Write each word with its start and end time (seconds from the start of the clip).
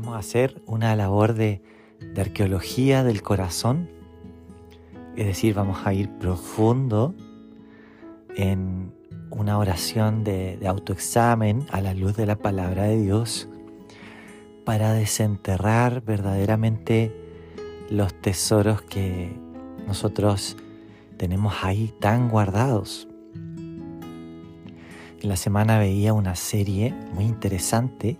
vamos 0.00 0.14
a 0.14 0.20
hacer 0.20 0.62
una 0.64 0.94
labor 0.94 1.34
de, 1.34 1.60
arqueología 2.16 3.02
del 3.02 3.20
corazón. 3.20 3.90
Es 5.16 5.26
decir, 5.26 5.54
vamos 5.54 5.84
a 5.84 5.92
ir 5.92 6.08
profundo 6.18 7.16
en 8.36 8.94
una 9.30 9.58
oración 9.58 10.22
de, 10.22 10.56
de 10.56 10.68
autoexamen 10.68 11.66
a 11.72 11.80
la 11.80 11.94
luz 11.94 12.16
de 12.16 12.26
la 12.26 12.36
palabra 12.36 12.84
de 12.84 13.02
Dios 13.02 13.48
para 14.64 14.92
desenterrar 14.92 16.04
verdaderamente 16.04 17.12
los 17.90 18.14
tesoros 18.14 18.82
que 18.82 19.36
nosotros 19.84 20.56
tenemos 21.16 21.54
ahí 21.62 21.92
tan 21.98 22.28
guardados. 22.28 23.08
En 25.20 25.28
la 25.28 25.34
semana 25.34 25.80
veía 25.80 26.12
una 26.12 26.36
serie 26.36 26.94
muy 27.14 27.24
interesante 27.24 28.16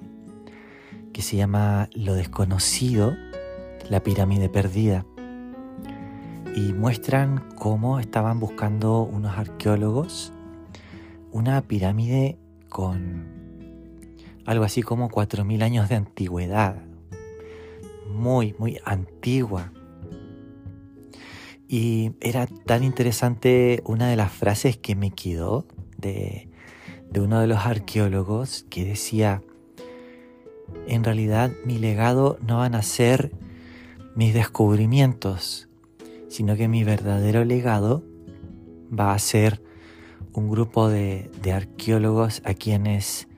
que 1.19 1.23
se 1.23 1.37
llama 1.37 1.91
Lo 1.95 2.15
desconocido, 2.15 3.17
la 3.91 4.05
pirámide 4.05 4.49
perdida. 4.49 5.05
Y 6.55 6.73
muestran 6.73 7.45
cómo 7.57 7.99
estaban 7.99 8.39
buscando 8.39 9.03
unos 9.03 9.37
arqueólogos 9.37 10.33
una 11.33 11.61
pirámide 11.63 12.39
con 12.69 13.27
algo 14.47 14.63
así 14.63 14.83
como 14.83 15.09
4.000 15.09 15.65
años 15.65 15.89
de 15.89 15.97
antigüedad. 15.97 16.85
Muy, 18.09 18.55
muy 18.57 18.79
antigua. 18.85 19.73
Y 21.67 22.13
era 22.21 22.47
tan 22.47 22.85
interesante 22.85 23.83
una 23.85 24.09
de 24.09 24.15
las 24.15 24.31
frases 24.31 24.77
que 24.77 24.95
me 24.95 25.11
quedó 25.11 25.67
de, 25.97 26.49
de 27.11 27.21
uno 27.21 27.41
de 27.41 27.49
los 27.49 27.67
arqueólogos 27.67 28.67
que 28.71 28.85
decía, 28.85 29.43
en 30.87 31.05
realidad 31.05 31.51
mi 31.65 31.79
legado 31.79 32.39
no 32.47 32.59
van 32.59 32.75
a 32.75 32.83
ser 32.83 33.33
mis 34.15 34.35
descubrimientos, 34.35 35.69
sino 36.29 36.57
que 36.57 36.69
mi 36.69 36.85
verdadero 36.85 37.45
legado 37.45 38.05
va 38.93 39.13
a 39.13 39.19
ser 39.19 39.63
un 40.33 40.51
grupo 40.51 40.89
de, 40.89 41.31
arqueólogos 41.53 42.43
a 42.45 42.55
quienes 42.55 43.29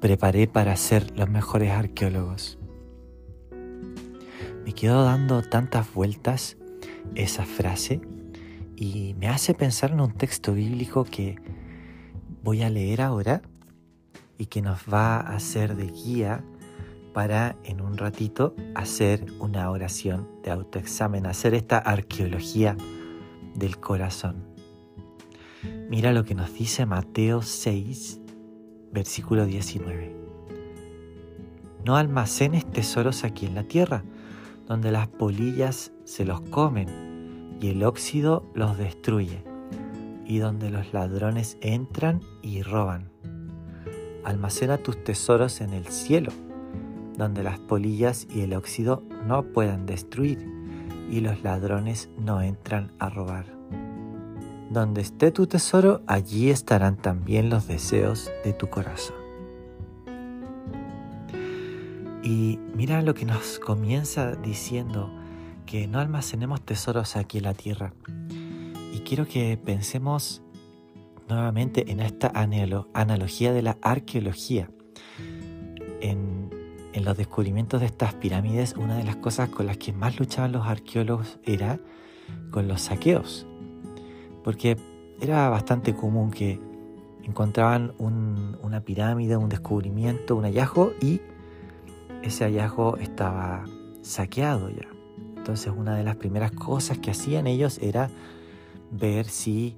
preparé 0.00 0.46
para 0.46 0.76
ser 0.76 1.16
los 1.18 1.28
mejores 1.28 1.72
arqueólogos. 1.72 2.58
Me 4.64 4.72
quedo 4.72 5.04
dando 5.04 5.42
tantas 5.42 5.92
vueltas 5.92 6.56
esa 7.14 7.44
frase 7.44 8.00
y 8.74 9.14
me 9.18 9.28
hace 9.28 9.54
pensar 9.54 9.92
en 9.92 10.00
un 10.00 10.12
texto 10.12 10.52
bíblico 10.52 11.04
que 11.04 11.36
voy 12.42 12.62
a 12.62 12.70
leer 12.70 13.00
ahora 13.00 13.42
y 14.38 14.46
que 14.46 14.62
nos 14.62 14.80
va 14.92 15.16
a 15.16 15.36
hacer 15.36 15.76
de 15.76 15.86
guía 15.86 16.44
para 17.16 17.56
en 17.64 17.80
un 17.80 17.96
ratito 17.96 18.54
hacer 18.74 19.24
una 19.38 19.70
oración 19.70 20.28
de 20.42 20.50
autoexamen, 20.50 21.24
hacer 21.24 21.54
esta 21.54 21.78
arqueología 21.78 22.76
del 23.54 23.78
corazón. 23.78 24.44
Mira 25.88 26.12
lo 26.12 26.24
que 26.24 26.34
nos 26.34 26.52
dice 26.52 26.84
Mateo 26.84 27.40
6, 27.40 28.20
versículo 28.92 29.46
19. 29.46 30.14
No 31.86 31.96
almacenes 31.96 32.70
tesoros 32.70 33.24
aquí 33.24 33.46
en 33.46 33.54
la 33.54 33.62
tierra, 33.62 34.04
donde 34.66 34.92
las 34.92 35.08
polillas 35.08 35.92
se 36.04 36.26
los 36.26 36.42
comen 36.42 37.56
y 37.62 37.68
el 37.68 37.82
óxido 37.82 38.44
los 38.54 38.76
destruye, 38.76 39.42
y 40.26 40.36
donde 40.36 40.68
los 40.68 40.92
ladrones 40.92 41.56
entran 41.62 42.20
y 42.42 42.60
roban. 42.60 43.10
Almacena 44.22 44.76
tus 44.76 45.02
tesoros 45.02 45.62
en 45.62 45.72
el 45.72 45.86
cielo 45.86 46.30
donde 47.16 47.42
las 47.42 47.58
polillas 47.58 48.26
y 48.34 48.42
el 48.42 48.54
óxido 48.54 49.02
no 49.26 49.44
puedan 49.52 49.86
destruir 49.86 50.46
y 51.10 51.20
los 51.20 51.42
ladrones 51.42 52.10
no 52.18 52.42
entran 52.42 52.92
a 52.98 53.08
robar. 53.08 53.46
Donde 54.70 55.00
esté 55.00 55.30
tu 55.30 55.46
tesoro, 55.46 56.02
allí 56.06 56.50
estarán 56.50 56.96
también 56.96 57.50
los 57.50 57.68
deseos 57.68 58.30
de 58.44 58.52
tu 58.52 58.68
corazón. 58.68 59.16
Y 62.22 62.58
mira 62.74 63.02
lo 63.02 63.14
que 63.14 63.24
nos 63.24 63.60
comienza 63.60 64.34
diciendo, 64.34 65.12
que 65.64 65.86
no 65.86 66.00
almacenemos 66.00 66.60
tesoros 66.60 67.16
aquí 67.16 67.38
en 67.38 67.44
la 67.44 67.54
tierra. 67.54 67.92
Y 68.92 69.00
quiero 69.00 69.26
que 69.26 69.56
pensemos 69.56 70.42
nuevamente 71.28 71.90
en 71.90 72.00
esta 72.00 72.32
analogía 72.34 73.52
de 73.52 73.62
la 73.62 73.78
arqueología. 73.82 74.70
En 76.00 76.35
en 76.96 77.04
los 77.04 77.14
descubrimientos 77.14 77.80
de 77.80 77.86
estas 77.86 78.14
pirámides, 78.14 78.74
una 78.74 78.96
de 78.96 79.04
las 79.04 79.16
cosas 79.16 79.50
con 79.50 79.66
las 79.66 79.76
que 79.76 79.92
más 79.92 80.18
luchaban 80.18 80.52
los 80.52 80.66
arqueólogos 80.66 81.38
era 81.44 81.78
con 82.50 82.68
los 82.68 82.80
saqueos. 82.80 83.46
Porque 84.42 84.78
era 85.20 85.50
bastante 85.50 85.94
común 85.94 86.30
que 86.30 86.58
encontraban 87.22 87.92
una 87.98 88.80
pirámide, 88.80 89.36
un 89.36 89.50
descubrimiento, 89.50 90.36
un 90.36 90.44
hallazgo 90.44 90.94
y 91.02 91.20
ese 92.22 92.44
hallazgo 92.44 92.96
estaba 92.96 93.64
saqueado 94.00 94.70
ya. 94.70 94.88
Entonces 95.36 95.70
una 95.76 95.96
de 95.96 96.02
las 96.02 96.16
primeras 96.16 96.52
cosas 96.52 96.96
que 96.96 97.10
hacían 97.10 97.46
ellos 97.46 97.78
era 97.82 98.08
ver 98.90 99.26
si 99.26 99.76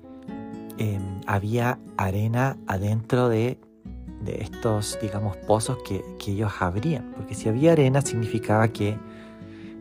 em, 0.79 1.21
había 1.27 1.81
arena 1.97 2.59
adentro 2.69 3.29
de 3.29 3.59
de 4.21 4.43
estos, 4.43 4.99
digamos, 5.01 5.37
pozos 5.37 5.79
que, 5.83 6.05
ellos 6.27 6.53
abrían, 6.61 7.13
porque 7.17 7.35
si 7.35 7.49
había 7.49 7.73
arena 7.73 8.03
significaba 8.03 8.69
que 8.69 8.99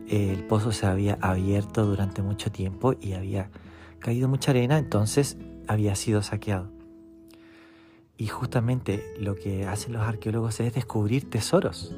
eh, 0.08 0.32
el 0.32 0.44
pozo 0.44 0.72
se 0.72 0.86
había 0.86 1.18
abierto 1.20 1.84
durante 1.84 2.22
mucho 2.22 2.50
tiempo 2.50 2.94
y 2.98 3.12
había 3.12 3.50
caído 3.98 4.28
mucha 4.28 4.52
arena, 4.52 4.78
entonces 4.78 5.36
había 5.66 5.94
sido 5.94 6.22
saqueado. 6.22 6.70
Y 8.16 8.28
justamente 8.28 9.04
lo 9.20 9.34
que 9.34 9.66
hacen 9.66 9.92
los 9.92 10.02
arqueólogos 10.02 10.58
es 10.60 10.74
descubrir 10.74 11.28
tesoros. 11.28 11.94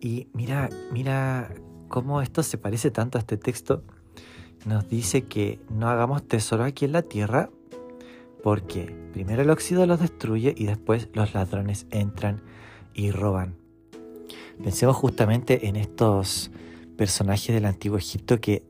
Y 0.00 0.28
mira, 0.32 0.68
mira 0.92 1.52
cómo 1.88 2.22
esto 2.22 2.42
se 2.42 2.58
parece 2.58 2.90
tanto 2.90 3.18
a 3.18 3.20
este 3.20 3.36
texto. 3.36 3.82
Nos 4.64 4.88
dice 4.88 5.24
que 5.24 5.60
no 5.68 5.88
hagamos 5.88 6.26
tesoro 6.26 6.64
aquí 6.64 6.84
en 6.84 6.92
la 6.92 7.02
tierra 7.02 7.50
porque 8.42 8.94
primero 9.12 9.42
el 9.42 9.50
óxido 9.50 9.86
los 9.86 10.00
destruye 10.00 10.54
y 10.56 10.64
después 10.64 11.08
los 11.14 11.34
ladrones 11.34 11.86
entran 11.90 12.42
y 12.94 13.10
roban. 13.10 13.54
Pensemos 14.62 14.96
justamente 14.96 15.68
en 15.68 15.76
estos 15.76 16.50
personajes 16.96 17.54
del 17.54 17.64
antiguo 17.64 17.98
Egipto 17.98 18.40
que 18.40 18.64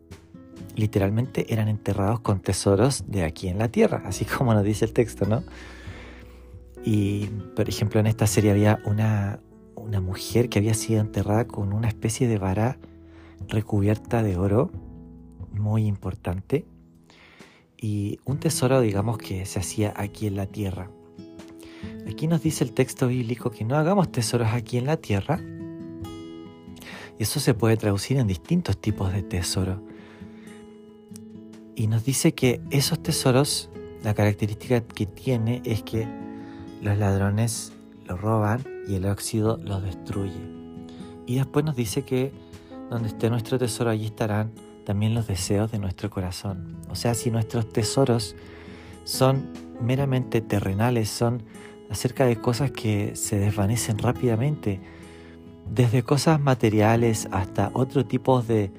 literalmente 0.74 1.52
eran 1.52 1.68
enterrados 1.68 2.20
con 2.20 2.40
tesoros 2.40 3.04
de 3.06 3.24
aquí 3.24 3.48
en 3.48 3.58
la 3.58 3.68
tierra, 3.68 4.02
así 4.06 4.24
como 4.24 4.54
nos 4.54 4.64
dice 4.64 4.84
el 4.84 4.92
texto, 4.92 5.26
¿no? 5.26 5.42
Y, 6.84 7.26
por 7.54 7.68
ejemplo, 7.68 8.00
en 8.00 8.08
esta 8.08 8.26
serie 8.26 8.50
había 8.50 8.80
una, 8.84 9.38
una 9.76 10.00
mujer 10.00 10.48
que 10.48 10.58
había 10.58 10.74
sido 10.74 11.00
enterrada 11.00 11.46
con 11.46 11.72
una 11.72 11.88
especie 11.88 12.26
de 12.26 12.38
vara 12.38 12.78
recubierta 13.48 14.22
de 14.22 14.36
oro, 14.36 14.70
muy 15.52 15.86
importante, 15.86 16.64
y 17.82 18.20
un 18.25 18.38
tesoro, 18.38 18.81
digamos, 18.81 19.19
que 19.19 19.44
se 19.44 19.59
hacía 19.59 19.93
aquí 19.97 20.28
en 20.28 20.37
la 20.37 20.47
tierra. 20.47 20.88
Aquí 22.09 22.28
nos 22.28 22.41
dice 22.41 22.62
el 22.62 22.72
texto 22.72 23.09
bíblico 23.09 23.50
que 23.50 23.65
no 23.65 23.76
hagamos 23.76 24.12
tesoros 24.12 24.48
aquí 24.53 24.78
en 24.78 24.87
la 24.87 24.97
tierra. 24.97 25.41
Y 27.19 27.22
eso 27.25 27.41
se 27.41 27.54
puede 27.54 27.76
traducir 27.76 28.19
en 28.19 28.28
distintos 28.28 28.81
tipos 28.81 29.12
de 29.12 29.25
tesoro. 29.25 29.82
Y 31.75 31.88
nos 31.88 32.04
dice 32.04 32.34
que 32.34 32.60
esos 32.70 33.03
tesoros, 33.03 33.69
la 34.04 34.14
característica 34.14 34.81
que 34.82 35.06
tiene 35.06 35.60
es 35.64 35.82
que 35.82 36.06
los 36.82 36.96
ladrones 36.96 37.73
lo 38.06 38.17
roban 38.17 38.62
y 38.87 38.94
el 38.94 39.06
óxido 39.06 39.56
lo 39.56 39.81
destruye. 39.81 40.40
Y 41.26 41.35
después 41.35 41.64
nos 41.64 41.75
dice 41.75 42.05
que 42.05 42.32
donde 42.90 43.08
esté 43.08 43.28
nuestro 43.28 43.58
tesoro 43.58 43.90
allí 43.90 44.06
estarán 44.06 44.52
también 44.84 45.14
los 45.14 45.26
deseos 45.26 45.70
de 45.70 45.79
nuestro 45.79 46.11
corazón. 46.11 46.76
O 46.90 46.94
sea, 46.94 47.14
si 47.14 47.31
nuestros 47.31 47.69
tesoros 47.69 48.37
son 49.05 49.52
meramente 49.81 50.40
terrenales, 50.40 51.08
son 51.08 51.43
acerca 51.90 52.25
de 52.25 52.37
cosas 52.37 52.70
que 52.70 53.14
se 53.17 53.38
desvanecen 53.38 53.99
rápidamente, 53.99 54.81
desde 55.70 56.02
cosas 56.02 56.40
materiales 56.40 57.29
hasta 57.32 57.70
otro 57.75 58.06
tipo 58.06 58.43
de, 58.43 58.70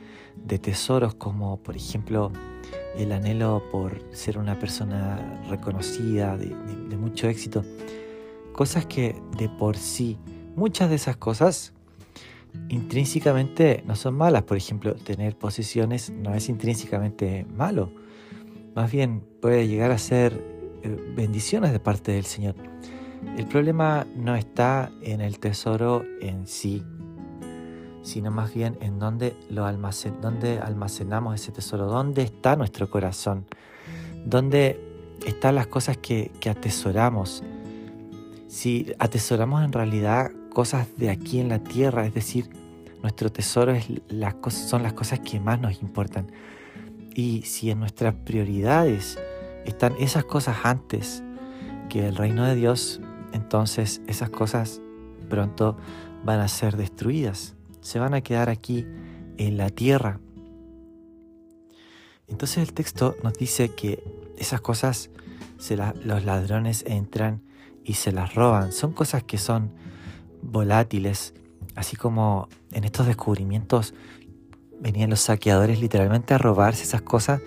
tesoros 0.61 1.15
como 1.15 1.57
por 1.57 1.75
ejemplo 1.75 2.31
el 2.97 3.11
anhelo 3.11 3.63
por 3.71 4.03
ser 4.11 4.37
una 4.37 4.59
persona 4.59 5.41
reconocida, 5.49 6.37
de, 6.37 6.55
de 6.89 6.97
mucho 6.97 7.27
éxito, 7.27 7.63
cosas 8.51 8.85
que 8.85 9.15
de 9.37 9.49
por 9.49 9.77
sí, 9.77 10.17
muchas 10.55 10.89
de 10.89 10.95
esas 10.95 11.17
cosas 11.17 11.72
intrínsecamente 12.69 13.83
no 13.85 13.95
son 13.95 14.15
malas. 14.15 14.43
Por 14.43 14.57
ejemplo, 14.57 14.95
tener 14.95 15.37
posesiones 15.37 16.09
no 16.09 16.33
es 16.33 16.49
intrínsecamente 16.49 17.45
malo. 17.45 17.91
Más 18.75 18.91
bien 18.91 19.23
puede 19.41 19.67
llegar 19.67 19.91
a 19.91 19.97
ser 19.97 20.33
eh, 20.83 21.13
bendiciones 21.15 21.71
de 21.71 21.79
parte 21.79 22.11
del 22.11 22.25
Señor. 22.25 22.55
El 23.37 23.47
problema 23.47 24.05
no 24.15 24.35
está 24.35 24.91
en 25.01 25.21
el 25.21 25.39
tesoro 25.39 26.03
en 26.21 26.45
sí, 26.45 26.83
sino 28.01 28.31
más 28.31 28.53
bien 28.53 28.77
en 28.81 28.99
dónde, 28.99 29.35
lo 29.49 29.65
almacen 29.65 30.19
dónde 30.21 30.59
almacenamos 30.59 31.35
ese 31.35 31.51
tesoro, 31.51 31.85
dónde 31.85 32.23
está 32.23 32.55
nuestro 32.55 32.89
corazón, 32.89 33.45
dónde 34.25 34.79
están 35.25 35.55
las 35.55 35.67
cosas 35.67 35.97
que, 35.97 36.31
que 36.39 36.49
atesoramos. 36.49 37.43
Si 38.47 38.93
atesoramos 38.99 39.63
en 39.63 39.71
realidad 39.71 40.31
cosas 40.53 40.87
de 40.97 41.09
aquí 41.09 41.39
en 41.39 41.49
la 41.49 41.59
tierra, 41.59 42.05
es 42.05 42.13
decir, 42.13 42.49
nuestro 43.01 43.31
tesoro 43.31 43.73
es 43.73 43.87
las 44.07 44.35
cosas, 44.35 44.69
son 44.69 44.83
las 44.83 44.93
cosas 44.93 45.19
que 45.19 45.39
más 45.39 45.59
nos 45.59 45.81
importan. 45.81 46.31
Y 47.15 47.41
si 47.43 47.69
en 47.69 47.79
nuestras 47.79 48.15
prioridades 48.15 49.19
están 49.65 49.95
esas 49.99 50.23
cosas 50.23 50.57
antes 50.63 51.23
que 51.89 52.07
el 52.07 52.15
reino 52.15 52.45
de 52.45 52.55
Dios, 52.55 53.01
entonces 53.33 54.01
esas 54.07 54.29
cosas 54.29 54.81
pronto 55.29 55.77
van 56.23 56.39
a 56.39 56.47
ser 56.47 56.77
destruidas, 56.77 57.55
se 57.81 57.99
van 57.99 58.13
a 58.13 58.21
quedar 58.21 58.49
aquí 58.49 58.85
en 59.37 59.57
la 59.57 59.69
tierra. 59.69 60.19
Entonces 62.27 62.59
el 62.59 62.73
texto 62.73 63.15
nos 63.21 63.33
dice 63.33 63.69
que 63.69 64.03
esas 64.37 64.61
cosas 64.61 65.09
se 65.57 65.75
los 65.77 66.25
ladrones 66.25 66.83
entran 66.87 67.41
y 67.83 67.93
se 67.95 68.11
las 68.11 68.33
roban. 68.33 68.71
Son 68.71 68.93
cosas 68.93 69.23
que 69.23 69.37
son 69.37 69.71
volátiles, 70.43 71.33
así 71.75 71.95
como 71.95 72.49
en 72.71 72.83
estos 72.83 73.07
descubrimientos 73.07 73.93
venían 74.79 75.09
los 75.09 75.21
saqueadores 75.21 75.79
literalmente 75.79 76.33
a 76.33 76.37
robarse 76.37 76.83
esas 76.83 77.01
cosas, 77.01 77.41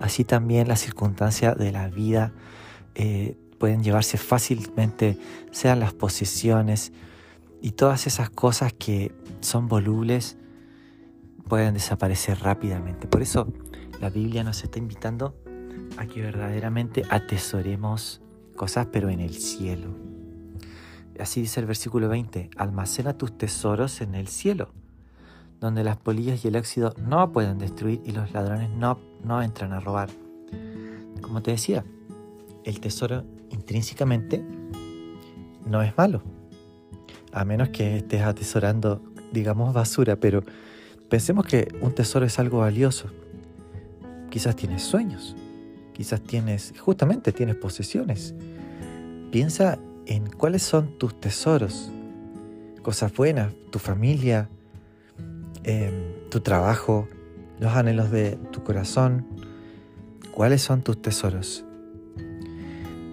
así 0.00 0.24
también 0.24 0.68
las 0.68 0.80
circunstancias 0.80 1.56
de 1.56 1.72
la 1.72 1.88
vida 1.88 2.32
eh, 2.94 3.36
pueden 3.58 3.82
llevarse 3.82 4.18
fácilmente, 4.18 5.18
sean 5.50 5.80
las 5.80 5.94
posesiones 5.94 6.92
y 7.60 7.72
todas 7.72 8.06
esas 8.06 8.28
cosas 8.28 8.72
que 8.72 9.14
son 9.40 9.68
volubles 9.68 10.36
pueden 11.48 11.74
desaparecer 11.74 12.40
rápidamente. 12.40 13.06
Por 13.06 13.22
eso 13.22 13.52
la 14.00 14.10
Biblia 14.10 14.44
nos 14.44 14.64
está 14.64 14.78
invitando 14.78 15.34
a 15.96 16.06
que 16.06 16.20
verdaderamente 16.22 17.04
atesoremos 17.08 18.20
cosas, 18.56 18.88
pero 18.92 19.10
en 19.10 19.20
el 19.20 19.34
cielo. 19.34 20.11
Así 21.18 21.42
dice 21.42 21.60
el 21.60 21.66
versículo 21.66 22.08
20, 22.08 22.50
almacena 22.56 23.16
tus 23.16 23.36
tesoros 23.36 24.00
en 24.00 24.14
el 24.14 24.28
cielo, 24.28 24.70
donde 25.60 25.84
las 25.84 25.96
polillas 25.96 26.44
y 26.44 26.48
el 26.48 26.56
óxido 26.56 26.94
no 26.98 27.32
pueden 27.32 27.58
destruir 27.58 28.00
y 28.04 28.12
los 28.12 28.32
ladrones 28.32 28.70
no, 28.70 28.98
no 29.22 29.42
entran 29.42 29.72
a 29.72 29.80
robar. 29.80 30.08
Como 31.20 31.42
te 31.42 31.52
decía, 31.52 31.84
el 32.64 32.80
tesoro 32.80 33.24
intrínsecamente 33.50 34.44
no 35.66 35.82
es 35.82 35.96
malo, 35.96 36.22
a 37.32 37.44
menos 37.44 37.68
que 37.68 37.98
estés 37.98 38.22
atesorando, 38.22 39.02
digamos, 39.32 39.72
basura, 39.72 40.16
pero 40.16 40.42
pensemos 41.08 41.46
que 41.46 41.68
un 41.80 41.94
tesoro 41.94 42.26
es 42.26 42.38
algo 42.38 42.58
valioso. 42.58 43.08
Quizás 44.30 44.56
tienes 44.56 44.82
sueños, 44.82 45.36
quizás 45.92 46.22
tienes, 46.22 46.74
justamente 46.78 47.32
tienes 47.32 47.56
posesiones. 47.56 48.34
Piensa 49.30 49.78
en 50.06 50.26
cuáles 50.26 50.62
son 50.62 50.98
tus 50.98 51.18
tesoros, 51.20 51.90
cosas 52.82 53.14
buenas, 53.14 53.52
tu 53.70 53.78
familia, 53.78 54.48
em, 55.64 56.28
tu 56.30 56.40
trabajo, 56.40 57.08
los 57.60 57.72
anhelos 57.72 58.10
de 58.10 58.36
tu 58.50 58.62
corazón, 58.62 59.26
cuáles 60.32 60.62
son 60.62 60.82
tus 60.82 61.00
tesoros. 61.00 61.64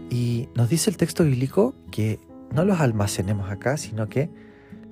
Y 0.09 0.49
nos 0.55 0.69
dice 0.69 0.89
el 0.89 0.97
texto 0.97 1.23
bíblico 1.23 1.75
que 1.91 2.19
no 2.51 2.65
los 2.65 2.79
almacenemos 2.79 3.51
acá, 3.51 3.77
sino 3.77 4.09
que 4.09 4.29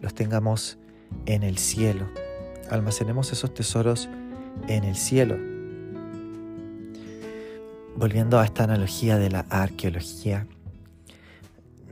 los 0.01 0.13
tengamos 0.13 0.77
en 1.25 1.43
el 1.43 1.57
cielo. 1.57 2.05
Almacenemos 2.69 3.31
esos 3.31 3.53
tesoros 3.53 4.09
en 4.67 4.83
el 4.83 4.95
cielo. 4.95 5.37
Volviendo 7.95 8.39
a 8.39 8.45
esta 8.45 8.65
analogía 8.65 9.17
de 9.17 9.31
la 9.31 9.45
arqueología, 9.49 10.45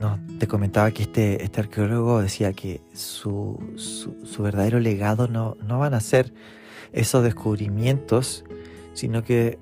no, 0.00 0.20
te 0.38 0.46
comentaba 0.46 0.90
que 0.90 1.04
este, 1.04 1.42
este 1.42 1.60
arqueólogo 1.60 2.20
decía 2.20 2.52
que 2.52 2.82
su, 2.92 3.58
su, 3.76 4.42
verdadero 4.42 4.78
legado 4.78 5.26
no, 5.26 5.56
no 5.66 5.78
van 5.78 5.94
a 5.94 6.00
ser 6.00 6.34
esos 6.92 7.24
descubrimientos, 7.24 8.44
sino 8.92 9.24
que 9.24 9.58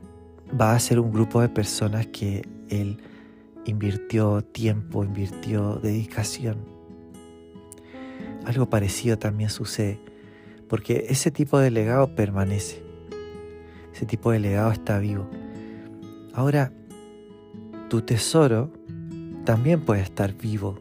va 0.61 0.75
a 0.75 0.81
ser 0.81 0.99
un 0.99 1.13
grupo 1.13 1.41
de 1.41 1.49
personas 1.49 2.07
que 2.09 2.47
él 2.69 2.99
invirtió 3.65 4.43
tiempo, 4.43 5.05
invirtió 5.05 5.77
dedicación. 5.77 6.57
Algo 8.45 8.69
parecido 8.69 9.19
también 9.19 9.51
sucede, 9.51 10.01
porque 10.69 11.07
ese 11.09 11.31
tipo 11.31 11.59
de 11.59 11.71
legado 11.71 12.15
permanece, 12.15 12.83
ese 13.95 14.05
tipo 14.05 14.33
de 14.33 14.41
legado 14.41 14.73
está 14.73 14.99
vivo. 14.99 15.29
Ahora, 16.35 16.73
tu 17.89 18.03
tesoro 18.03 18.73
también 19.44 19.81
puede 19.81 20.02
estar 20.02 20.35
vivo, 20.35 20.79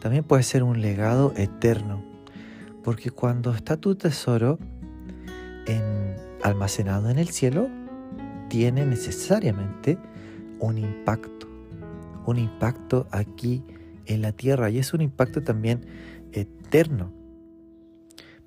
también 0.00 0.24
puede 0.24 0.42
ser 0.42 0.62
un 0.62 0.80
legado 0.80 1.32
eterno, 1.36 2.04
porque 2.82 3.10
cuando 3.10 3.52
está 3.52 3.76
tu 3.76 3.94
tesoro 3.94 4.58
en, 5.66 6.16
almacenado 6.42 7.10
en 7.10 7.18
el 7.18 7.28
cielo, 7.28 7.68
tiene 8.48 8.84
necesariamente 8.86 9.98
un 10.60 10.78
impacto 10.78 11.44
un 12.26 12.38
impacto 12.38 13.06
aquí 13.10 13.62
en 14.06 14.22
la 14.22 14.32
tierra 14.32 14.70
y 14.70 14.78
es 14.78 14.94
un 14.94 15.00
impacto 15.00 15.42
también 15.42 15.86
eterno. 16.32 17.12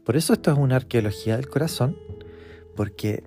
Por 0.04 0.16
eso 0.16 0.34
esto 0.34 0.52
es 0.52 0.58
una 0.58 0.78
arqueología 0.78 1.36
del 1.36 1.50
corazón, 1.50 1.98
porque 2.76 3.24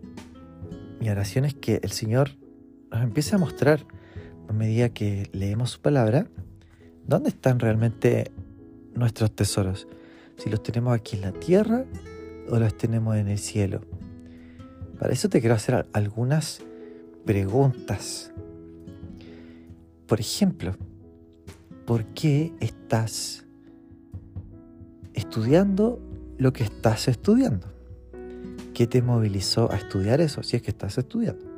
mi 1.00 1.10
oración 1.10 1.44
es 1.44 1.54
que 1.54 1.80
el 1.82 1.90
Señor 1.90 2.36
nos 2.90 3.02
empiece 3.02 3.34
a 3.34 3.38
mostrar 3.38 3.86
a 4.50 4.52
medida 4.52 4.90
que 4.90 5.30
leemos 5.32 5.70
su 5.70 5.80
palabra 5.80 6.26
dónde 7.06 7.30
están 7.30 7.58
realmente 7.58 8.30
nuestros 8.94 9.34
tesoros, 9.34 9.88
si 10.36 10.50
los 10.50 10.62
tenemos 10.62 10.94
aquí 10.94 11.16
en 11.16 11.22
la 11.22 11.32
tierra 11.32 11.84
o 12.50 12.58
los 12.58 12.76
tenemos 12.76 13.16
en 13.16 13.28
el 13.28 13.38
cielo. 13.38 13.80
Para 14.98 15.12
eso 15.12 15.28
te 15.28 15.40
quiero 15.40 15.54
hacer 15.54 15.86
algunas 15.92 16.62
preguntas 17.24 18.30
por 20.10 20.18
ejemplo, 20.18 20.74
¿por 21.86 22.04
qué 22.06 22.52
estás 22.58 23.44
estudiando 25.14 26.00
lo 26.36 26.52
que 26.52 26.64
estás 26.64 27.06
estudiando? 27.06 27.68
¿Qué 28.74 28.88
te 28.88 29.02
movilizó 29.02 29.70
a 29.70 29.76
estudiar 29.76 30.20
eso 30.20 30.42
si 30.42 30.56
es 30.56 30.62
que 30.62 30.72
estás 30.72 30.98
estudiando? 30.98 31.49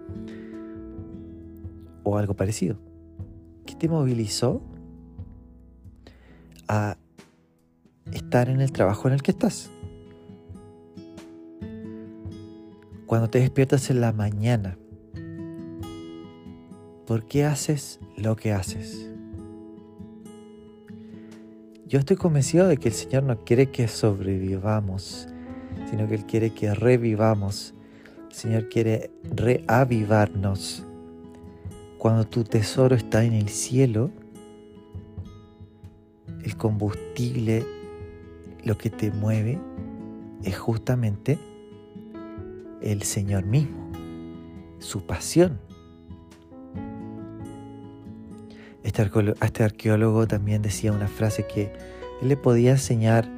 O 2.03 2.17
algo 2.17 2.35
parecido. 2.35 2.77
¿Qué 3.67 3.75
te 3.75 3.89
movilizó 3.89 4.63
a 6.69 6.97
estar 8.13 8.49
en 8.49 8.61
el 8.61 8.73
trabajo 8.73 9.09
en 9.09 9.15
el 9.15 9.23
que 9.23 9.31
estás? 9.31 9.71
Cuando 13.07 13.29
te 13.29 13.41
despiertas 13.41 13.91
en 13.91 14.01
la 14.01 14.13
mañana, 14.13 14.79
¿Por 17.13 17.27
qué 17.27 17.45
haces 17.45 18.01
lo 18.17 18.37
que 18.37 18.53
haces? 18.53 19.11
Yo 21.87 21.99
estoy 21.99 22.17
convencido 22.17 22.69
de 22.69 22.79
que 22.79 22.89
el 22.89 22.95
Señor 22.95 23.25
no 23.25 23.45
quiere 23.45 23.71
que 23.71 23.87
sobrevivamos, 23.87 25.29
sino 25.91 26.09
que 26.09 26.15
Él 26.15 26.25
quiere 26.25 26.55
que 26.55 26.73
revivamos. 26.73 27.75
El 28.31 28.35
Señor 28.35 28.69
quiere 28.71 29.11
reavivarnos. 29.25 30.87
Cuando 32.03 32.27
tu 32.27 32.43
tesoro 32.43 32.97
está 32.97 33.23
en 33.23 33.33
el 33.33 33.49
cielo, 33.49 34.11
el 36.43 36.57
combustible, 36.57 37.65
lo 38.65 38.77
que 38.77 38.91
te 38.91 39.13
mueve, 39.13 39.61
es 40.43 40.59
justamente 40.59 41.39
el 42.81 43.05
Señor 43.05 43.45
mismo, 43.45 43.89
su 44.81 45.07
pasión. 45.07 45.61
Este, 48.83 49.09
este 49.41 49.63
arqueólogo 49.63 50.27
también 50.27 50.61
decía 50.61 50.91
una 50.91 51.07
frase 51.07 51.47
que 51.47 51.73
él 52.21 52.31
le 52.31 52.37
podía 52.37 52.73
enseñar 52.73 53.31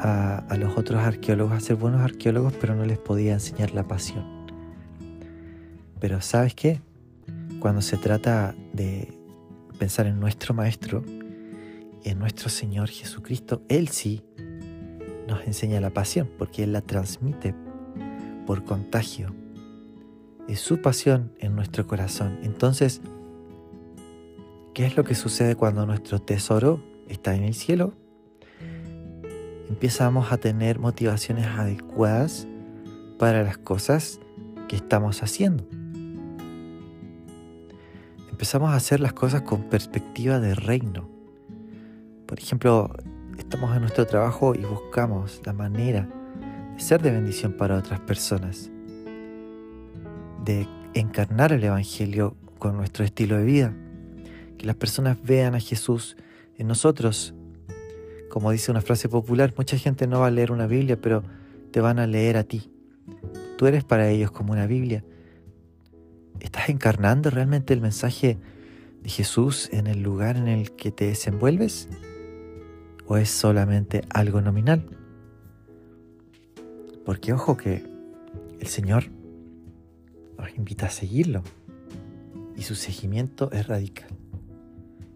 a, 0.00 0.38
a 0.38 0.56
los 0.56 0.76
otros 0.76 1.00
arqueólogos 1.02 1.52
a 1.52 1.60
ser 1.60 1.76
buenos 1.76 2.00
arqueólogos, 2.00 2.52
pero 2.60 2.74
no 2.74 2.84
les 2.84 2.98
podía 2.98 3.34
enseñar 3.34 3.74
la 3.74 3.86
pasión. 3.86 4.24
Pero 6.00 6.20
¿sabes 6.20 6.56
qué? 6.56 6.80
Cuando 7.60 7.82
se 7.82 7.96
trata 7.96 8.54
de 8.72 9.12
pensar 9.78 10.06
en 10.06 10.20
nuestro 10.20 10.54
Maestro, 10.54 11.04
en 12.04 12.18
nuestro 12.18 12.48
Señor 12.48 12.88
Jesucristo, 12.88 13.62
Él 13.68 13.88
sí 13.88 14.24
nos 15.26 15.46
enseña 15.46 15.80
la 15.80 15.90
pasión, 15.90 16.28
porque 16.38 16.64
Él 16.64 16.72
la 16.72 16.80
transmite 16.80 17.54
por 18.46 18.64
contagio. 18.64 19.34
Es 20.48 20.60
su 20.60 20.80
pasión 20.80 21.32
en 21.38 21.54
nuestro 21.54 21.86
corazón. 21.86 22.38
Entonces, 22.42 23.02
¿Qué 24.78 24.86
es 24.86 24.96
lo 24.96 25.02
que 25.02 25.16
sucede 25.16 25.56
cuando 25.56 25.86
nuestro 25.86 26.20
tesoro 26.20 26.80
está 27.08 27.34
en 27.34 27.42
el 27.42 27.54
cielo, 27.54 27.94
empezamos 29.68 30.30
a 30.30 30.36
tener 30.36 30.78
motivaciones 30.78 31.46
adecuadas 31.48 32.46
para 33.18 33.42
las 33.42 33.58
cosas 33.58 34.20
que 34.68 34.76
estamos 34.76 35.24
haciendo. 35.24 35.66
Empezamos 38.38 38.70
a 38.70 38.76
hacer 38.76 39.00
las 39.00 39.14
cosas 39.14 39.42
con 39.42 39.64
perspectiva 39.64 40.38
de 40.38 40.54
reino. 40.54 41.08
Por 42.24 42.38
ejemplo, 42.38 42.94
estamos 43.36 43.74
en 43.74 43.80
nuestro 43.80 44.06
trabajo 44.06 44.54
y 44.54 44.60
buscamos 44.60 45.40
la 45.44 45.52
manera 45.52 46.08
de 46.76 46.80
ser 46.80 47.02
de 47.02 47.10
bendición 47.10 47.54
para 47.54 47.76
otras 47.76 47.98
personas, 47.98 48.70
de 50.44 50.68
encarnar 50.94 51.52
el 51.52 51.64
Evangelio 51.64 52.36
con 52.60 52.76
nuestro 52.76 53.04
estilo 53.04 53.36
de 53.38 53.44
vida, 53.44 53.74
que 54.56 54.66
las 54.66 54.76
personas 54.76 55.20
vean 55.20 55.56
a 55.56 55.60
Jesús 55.60 56.16
en 56.58 56.68
nosotros. 56.68 57.34
Como 58.30 58.52
dice 58.52 58.70
una 58.70 58.82
frase 58.82 59.08
popular, 59.08 59.52
mucha 59.56 59.76
gente 59.76 60.06
no 60.06 60.20
va 60.20 60.28
a 60.28 60.30
leer 60.30 60.52
una 60.52 60.68
Biblia, 60.68 60.96
pero 60.96 61.24
te 61.72 61.80
van 61.80 61.98
a 61.98 62.06
leer 62.06 62.36
a 62.36 62.44
ti. 62.44 62.70
Tú 63.56 63.66
eres 63.66 63.82
para 63.82 64.08
ellos 64.08 64.30
como 64.30 64.52
una 64.52 64.68
Biblia. 64.68 65.02
¿Estás 66.40 66.68
encarnando 66.68 67.30
realmente 67.30 67.74
el 67.74 67.80
mensaje 67.80 68.38
de 69.02 69.10
Jesús 69.10 69.68
en 69.72 69.86
el 69.86 70.02
lugar 70.02 70.36
en 70.36 70.48
el 70.48 70.72
que 70.72 70.92
te 70.92 71.06
desenvuelves? 71.06 71.88
¿O 73.06 73.16
es 73.16 73.30
solamente 73.30 74.02
algo 74.10 74.40
nominal? 74.40 74.84
Porque 77.04 77.32
ojo 77.32 77.56
que 77.56 77.84
el 78.60 78.66
Señor 78.66 79.04
nos 80.36 80.54
invita 80.56 80.86
a 80.86 80.90
seguirlo 80.90 81.42
y 82.56 82.62
su 82.62 82.74
seguimiento 82.74 83.50
es 83.52 83.66
radical. 83.66 84.08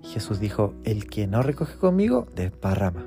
Jesús 0.03 0.41
dijo, 0.41 0.75
el 0.85 1.07
que 1.07 1.27
no 1.27 1.43
recoge 1.43 1.77
conmigo, 1.77 2.27
desparrama. 2.35 3.07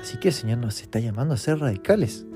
Así 0.00 0.18
que 0.18 0.28
el 0.28 0.34
Señor 0.34 0.58
nos 0.58 0.80
está 0.80 1.00
llamando 1.00 1.34
a 1.34 1.36
ser 1.36 1.58
radicales. 1.58 2.26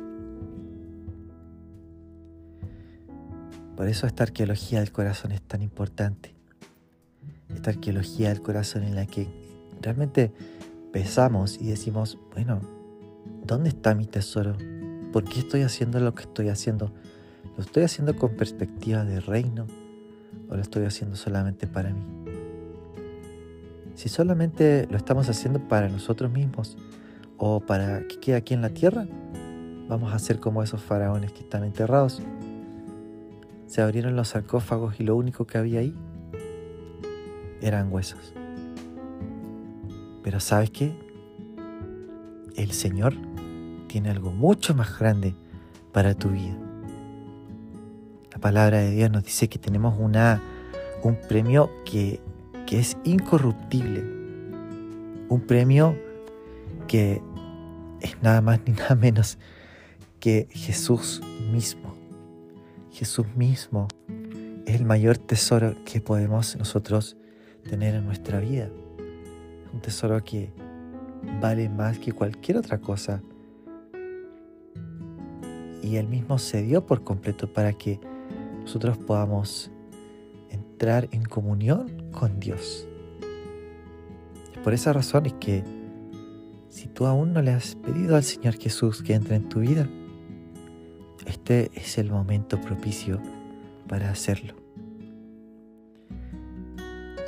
Por 3.77 3.89
eso 3.89 4.07
esta 4.07 4.25
arqueología 4.25 4.81
del 4.81 4.91
corazón 4.91 5.33
es 5.33 5.43
tan 5.43 5.61
importante. 5.61 6.35
Esta 7.55 7.71
arqueología 7.71 8.31
del 8.31 8.41
corazón 8.41 8.85
en 8.85 8.95
la 8.95 9.07
que 9.07 9.29
realmente 9.83 10.33
pesamos 10.93 11.61
y 11.61 11.67
decimos, 11.67 12.19
bueno, 12.33 12.61
¿dónde 13.45 13.69
está 13.69 13.95
mi 13.95 14.07
tesoro? 14.07 14.57
¿Por 15.13 15.25
qué 15.25 15.41
estoy 15.41 15.61
haciendo 15.61 16.01
lo 16.01 16.15
que 16.15 16.23
estoy 16.23 16.49
haciendo? 16.49 16.91
¿Lo 17.57 17.63
estoy 17.63 17.83
haciendo 17.83 18.17
con 18.17 18.35
perspectiva 18.35 19.05
de 19.05 19.21
reino 19.21 19.67
o 20.49 20.57
lo 20.57 20.63
estoy 20.63 20.85
haciendo 20.85 21.17
solamente 21.17 21.67
para 21.67 21.91
mí? 21.91 22.01
Si 23.95 24.09
solamente 24.09 24.87
lo 24.91 24.97
estamos 24.97 25.29
haciendo 25.29 25.69
para 25.69 25.89
nosotros 25.89 26.31
mismos 26.31 26.77
o 27.37 27.61
para 27.61 28.07
que 28.09 28.19
quede 28.21 28.37
aquí 28.37 28.55
en 28.55 28.63
la 28.63 28.71
tierra, 28.71 29.07
vamos 29.89 30.13
a 30.13 30.19
ser 30.19 30.41
como 30.41 30.63
esos 30.63 30.83
faraones 30.83 31.33
que 31.33 31.41
están 31.41 31.65
enterrados. 31.65 32.23
Se 33.67 33.83
abrieron 33.83 34.17
los 34.17 34.29
sarcófagos 34.29 35.01
y 35.01 35.05
lo 35.05 35.17
único 35.17 35.47
que 35.47 35.59
había 35.59 35.81
ahí 35.81 35.95
eran 37.61 37.93
huesos. 37.93 38.35
Pero 40.23 40.41
¿sabes 40.41 40.71
qué? 40.71 40.97
El 42.57 42.73
Señor 42.73 43.15
tiene 43.87 44.11
algo 44.11 44.31
mucho 44.31 44.75
más 44.75 44.99
grande 44.99 45.35
para 45.93 46.15
tu 46.15 46.31
vida. 46.31 46.57
La 48.33 48.39
palabra 48.39 48.79
de 48.79 48.91
Dios 48.91 49.11
nos 49.11 49.25
dice 49.25 49.49
que 49.49 49.59
tenemos 49.59 49.95
una, 49.99 50.43
un 51.03 51.17
premio 51.29 51.71
que 51.85 52.21
que 52.67 52.81
es 52.81 52.99
incorruptible. 53.05 54.05
Un 55.29 55.41
premio 55.47 55.97
que 56.87 57.23
es 58.01 58.21
nada 58.23 58.41
más 58.41 58.61
ni 58.67 58.73
nada 58.75 58.95
menos 58.95 59.39
que 60.21 60.49
Jesús 60.51 61.23
mismo. 61.53 61.96
Jesús 62.97 63.27
mismo 63.37 63.89
es 64.65 64.75
el 64.75 64.87
mayor 64.87 65.19
tesoro 65.19 65.75
que 65.85 66.01
podemos 66.01 66.57
nosotros 66.57 67.19
tener 67.69 67.95
en 67.95 68.07
nuestra 68.07 68.41
vida. 68.41 68.71
Un 69.71 69.83
tesoro 69.83 70.25
que 70.25 70.51
vale 71.39 71.69
más 71.69 71.99
que 71.99 72.13
cualquier 72.13 72.57
otra 72.57 72.79
cosa. 72.79 73.21
Y 75.83 75.97
Él 75.97 76.09
mismo 76.09 76.39
se 76.39 76.63
dio 76.63 76.87
por 76.87 77.05
completo 77.05 77.53
para 77.53 77.75
que 77.75 78.01
nosotros 78.63 78.97
podamos 78.97 79.71
entrar 80.49 81.07
en 81.13 81.23
comunión 81.27 82.11
con 82.13 82.41
Dios. 82.41 82.89
Por 84.65 84.73
esa 84.73 84.95
razón 84.95 85.27
es 85.27 85.35
que 85.35 85.65
si 86.71 86.89
tú 86.89 87.05
aún 87.05 87.35
no 87.35 87.43
le 87.43 87.51
has 87.51 87.75
pedido 87.75 88.17
al 88.17 88.25
Señor 88.25 88.55
Jesús 88.55 89.03
que 89.03 89.13
entre 89.13 89.37
en 89.37 89.51
tu 89.51 89.61
vida, 89.61 89.87
este 91.27 91.71
es 91.75 91.99
el 91.99 92.11
momento 92.11 92.61
propicio 92.61 93.21
para 93.89 94.11
hacerlo. 94.11 94.55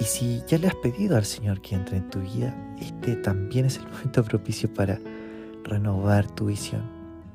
Y 0.01 0.05
si 0.05 0.43
ya 0.47 0.59
le 0.59 0.69
has 0.69 0.75
pedido 0.77 1.17
al 1.17 1.25
Señor 1.25 1.61
que 1.61 1.75
entre 1.75 1.97
en 1.97 2.09
tu 2.09 2.21
vida, 2.21 2.55
este 2.81 3.17
también 3.17 3.67
es 3.67 3.79
el 3.79 3.89
momento 3.91 4.23
propicio 4.25 4.73
para 4.73 5.01
renovar 5.65 6.31
tu 6.31 6.47
visión. 6.47 6.83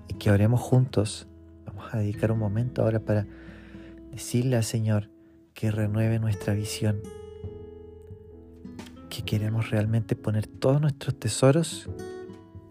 Y 0.08 0.14
que 0.16 0.32
oremos 0.32 0.62
juntos. 0.62 1.28
Vamos 1.66 1.94
a 1.94 1.98
dedicar 1.98 2.32
un 2.32 2.40
momento 2.40 2.82
ahora 2.82 3.00
para 3.00 3.28
decirle 4.12 4.56
al 4.56 4.64
Señor 4.64 5.10
que 5.54 5.72
renueve 5.72 6.20
nuestra 6.20 6.54
visión 6.54 7.02
que 9.10 9.24
queremos 9.24 9.70
realmente 9.70 10.16
poner 10.16 10.48
todos 10.48 10.82
nuestros 10.82 11.20
tesoros 11.20 11.90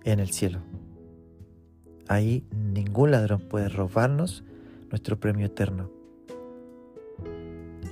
en 0.05 0.19
el 0.19 0.31
cielo. 0.31 0.72
Ahí 2.13 2.45
ningún 2.55 3.11
ladrón 3.11 3.41
puede 3.41 3.71
robarnos 3.71 4.45
nuestro 4.91 5.19
premio 5.19 5.47
eterno. 5.47 5.91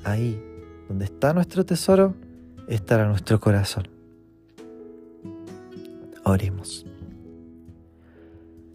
Ahí 0.05 0.39
donde 0.89 1.07
está 1.07 1.33
nuestro 1.33 1.65
tesoro, 1.65 2.15
estará 2.69 3.09
nuestro 3.09 3.41
corazón. 3.41 3.89
Oremos. 6.23 6.85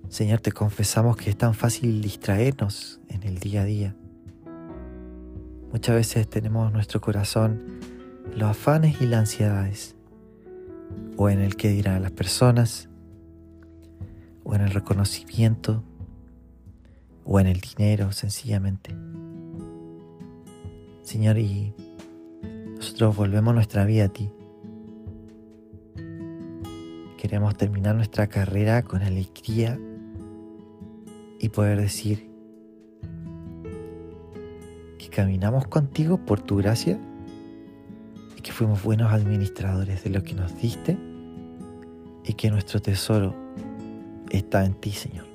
Señor, 0.10 0.40
te 0.40 0.52
confesamos 0.52 1.16
que 1.16 1.30
es 1.30 1.38
tan 1.38 1.54
fácil 1.54 2.02
distraernos 2.02 3.00
en 3.10 3.22
el 3.22 3.38
día 3.38 3.62
a 3.62 3.66
día. 3.66 3.96
Muchas 5.72 5.96
veces 5.96 6.28
tenemos 6.28 6.74
nuestro 6.74 7.00
corazón 7.02 7.82
los 8.36 8.50
afanes 8.50 9.00
y 9.00 9.06
las 9.06 9.20
ansiedades, 9.20 9.96
o 11.18 11.30
en 11.30 11.40
el 11.40 11.56
que 11.56 11.70
dirán 11.70 12.02
las 12.02 12.14
personas, 12.14 12.90
o 14.46 14.56
en 14.56 14.62
el 14.62 14.72
reconocimiento, 14.72 15.84
o 17.26 17.42
en 17.42 17.48
el 17.48 17.60
dinero 17.60 18.14
sencillamente. 18.14 18.96
Señor, 21.02 21.38
y 21.38 21.74
nosotros 22.78 23.18
volvemos 23.18 23.54
nuestra 23.54 23.84
vida 23.84 24.06
a 24.06 24.08
ti. 24.08 24.32
Queremos 27.18 27.58
terminar 27.58 27.96
nuestra 27.96 28.28
carrera 28.28 28.84
con 28.84 29.02
alegría 29.02 29.78
y 31.40 31.50
poder 31.50 31.82
decir 31.82 32.30
que 34.98 35.10
caminamos 35.10 35.68
contigo 35.68 36.24
por 36.24 36.40
tu 36.40 36.56
gracia 36.56 36.98
que 38.46 38.52
fuimos 38.52 38.84
buenos 38.84 39.12
administradores 39.12 40.04
de 40.04 40.12
lo 40.12 40.22
que 40.22 40.36
nos 40.36 40.56
diste 40.62 40.96
y 42.24 42.34
que 42.34 42.52
nuestro 42.52 42.80
tesoro 42.80 43.45
está 44.30 44.66
en 44.66 44.74
ti, 44.76 44.92
Señor. 44.92 45.26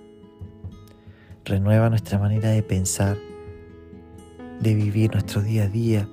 Renueva 1.44 1.90
nuestra 1.90 2.18
manera 2.18 2.50
de 2.50 2.62
pensar, 2.62 3.16
de 4.60 4.74
vivir 4.74 5.12
nuestro 5.12 5.42
día 5.42 5.64
a 5.64 5.68
día. 5.68 6.08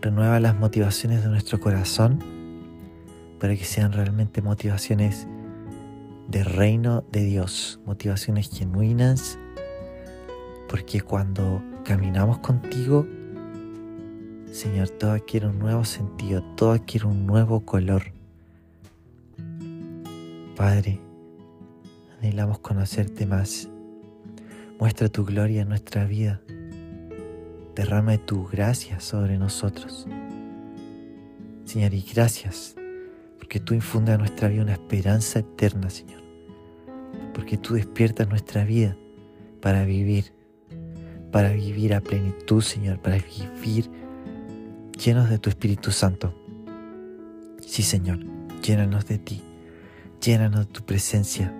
Renueva 0.00 0.40
las 0.40 0.56
motivaciones 0.56 1.22
de 1.22 1.28
nuestro 1.28 1.60
corazón 1.60 2.18
para 3.38 3.56
que 3.56 3.64
sean 3.64 3.92
realmente 3.92 4.42
motivaciones 4.42 5.26
de 6.28 6.44
reino 6.44 7.02
de 7.10 7.24
Dios, 7.24 7.80
motivaciones 7.86 8.50
genuinas, 8.50 9.38
porque 10.68 11.00
cuando 11.00 11.62
caminamos 11.84 12.38
contigo, 12.38 13.06
Señor, 14.52 14.90
todo 14.90 15.12
adquiere 15.12 15.46
un 15.46 15.58
nuevo 15.58 15.84
sentido, 15.84 16.42
todo 16.56 16.72
adquiere 16.72 17.06
un 17.06 17.26
nuevo 17.26 17.60
color. 17.60 18.12
Padre, 20.56 21.00
anhelamos 22.20 22.58
conocerte 22.58 23.24
más. 23.24 23.68
Muestra 24.78 25.08
tu 25.08 25.24
gloria 25.24 25.62
en 25.62 25.68
nuestra 25.68 26.04
vida. 26.04 26.40
Derrama 27.74 28.18
tu 28.18 28.46
gracia 28.46 29.00
sobre 29.00 29.38
nosotros. 29.38 30.06
Señor, 31.64 31.94
y 31.94 32.02
gracias 32.02 32.74
porque 33.38 33.58
tú 33.58 33.72
infundas 33.72 34.16
a 34.16 34.18
nuestra 34.18 34.48
vida 34.48 34.62
una 34.62 34.72
esperanza 34.74 35.38
eterna, 35.38 35.88
Señor. 35.88 36.20
Porque 37.32 37.56
tú 37.56 37.74
despiertas 37.74 38.28
nuestra 38.28 38.64
vida 38.64 38.96
para 39.62 39.84
vivir, 39.84 40.32
para 41.32 41.50
vivir 41.52 41.94
a 41.94 42.02
plenitud, 42.02 42.60
Señor, 42.60 43.00
para 43.00 43.16
vivir 43.16 43.90
llenos 45.02 45.30
de 45.30 45.38
tu 45.38 45.48
Espíritu 45.48 45.90
Santo. 45.90 46.34
Sí, 47.66 47.82
Señor, 47.82 48.18
llénanos 48.62 49.06
de 49.06 49.18
ti, 49.18 49.42
llénanos 50.20 50.66
de 50.66 50.72
tu 50.72 50.84
presencia. 50.84 51.54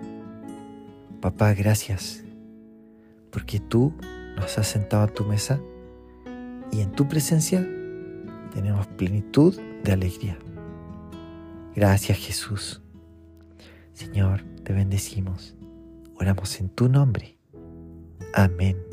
Papá, 1.21 1.53
gracias, 1.53 2.23
porque 3.31 3.59
tú 3.59 3.93
nos 4.35 4.57
has 4.57 4.67
sentado 4.67 5.03
a 5.03 5.07
tu 5.07 5.23
mesa 5.23 5.61
y 6.71 6.81
en 6.81 6.91
tu 6.93 7.07
presencia 7.07 7.61
tenemos 8.51 8.87
plenitud 8.87 9.55
de 9.83 9.91
alegría. 9.91 10.39
Gracias 11.75 12.17
Jesús. 12.17 12.81
Señor, 13.93 14.43
te 14.63 14.73
bendecimos. 14.73 15.55
Oramos 16.15 16.59
en 16.59 16.69
tu 16.69 16.89
nombre. 16.89 17.37
Amén. 18.33 18.90